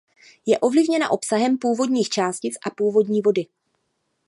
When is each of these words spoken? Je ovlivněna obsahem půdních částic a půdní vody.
Je 0.47 0.57
ovlivněna 0.59 1.09
obsahem 1.09 1.57
půdních 1.57 2.09
částic 2.09 2.53
a 2.67 2.69
půdní 2.69 3.21
vody. 3.21 3.45